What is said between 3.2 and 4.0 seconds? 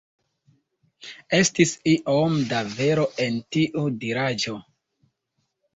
en tiu